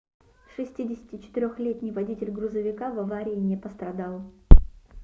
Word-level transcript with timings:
64-летний 0.57 1.91
водитель 1.91 2.31
грузовика 2.31 2.89
в 2.89 2.97
аварии 3.01 3.35
не 3.35 3.55
пострадал 3.55 4.25